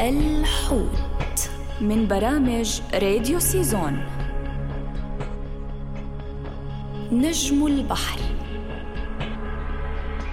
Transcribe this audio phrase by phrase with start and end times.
[0.00, 4.06] الحوت من برامج راديو سيزون.
[7.12, 8.20] نجم البحر.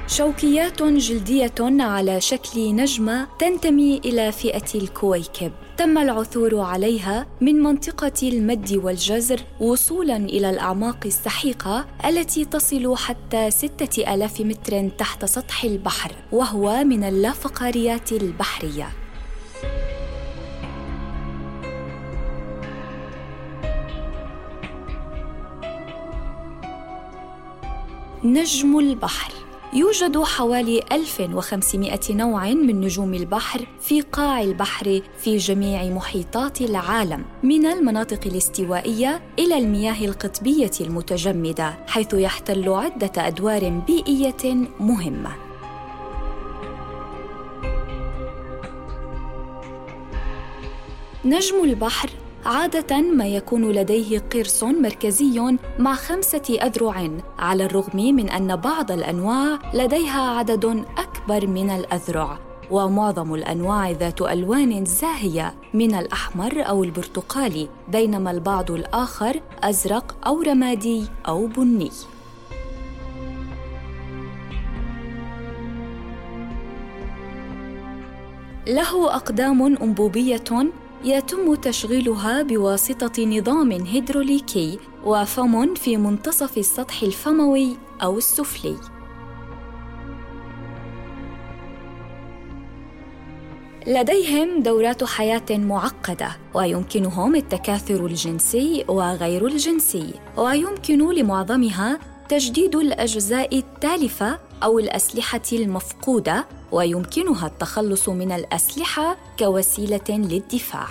[0.08, 5.52] شوكيات جلدية على شكل نجمة تنتمي إلى فئة الكويكب.
[5.78, 14.14] تم العثور عليها من منطقة المد والجزر وصولا إلى الأعماق السحيقة التي تصل حتى ستة
[14.14, 19.07] آلاف متر تحت سطح البحر وهو من اللافقاريات البحرية.
[28.24, 29.34] نجم البحر.
[29.74, 37.66] يوجد حوالي 1500 نوع من نجوم البحر في قاع البحر في جميع محيطات العالم من
[37.66, 45.32] المناطق الاستوائية إلى المياه القطبية المتجمدة حيث يحتل عدة أدوار بيئية مهمة.
[51.26, 52.10] نجم البحر
[52.48, 57.10] عادة ما يكون لديه قرص مركزي مع خمسة أذرع
[57.40, 62.40] على الرغم من أن بعض الأنواع لديها عدد أكبر من الأذرع
[62.72, 71.06] ومعظم الأنواع ذات ألوان زاهية من الأحمر أو البرتقالي بينما البعض الآخر أزرق أو رمادي
[71.28, 71.92] أو بني.
[78.68, 80.72] له أقدام أنبوبية
[81.04, 88.76] يتم تشغيلها بواسطة نظام هيدروليكي وفم في منتصف السطح الفموي أو السفلي.
[93.88, 104.80] لديهم دورات حياة معقدة ويمكنهم التكاثر الجنسي وغير الجنسي ويمكن لمعظمها تجديد الأجزاء التالفة أو
[104.80, 110.88] الأسلحة المفقودة ويمكنها التخلص من الأسلحة كوسيلة للدفاع.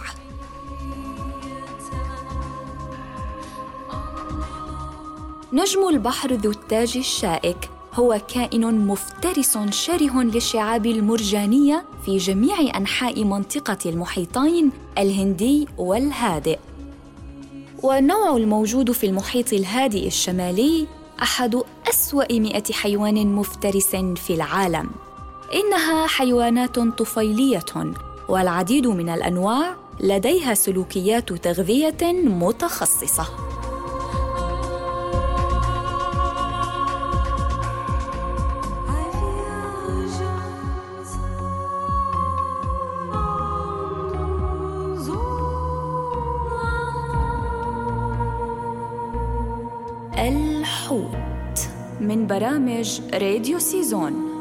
[5.53, 13.78] نجم البحر ذو التاج الشائك هو كائن مفترس شره للشعاب المرجانية في جميع أنحاء منطقة
[13.87, 16.59] المحيطين الهندي والهادئ.
[17.82, 20.87] والنوع الموجود في المحيط الهادئ الشمالي
[21.22, 24.91] أحد أسوأ مئة حيوان مفترس في العالم.
[25.54, 27.94] إنها حيوانات طفيلية
[28.28, 33.26] والعديد من الأنواع لديها سلوكيات تغذية متخصصة.
[50.87, 51.69] الحوت
[52.01, 54.36] من برامج راديو سيزون.